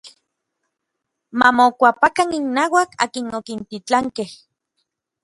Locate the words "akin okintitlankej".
3.05-4.29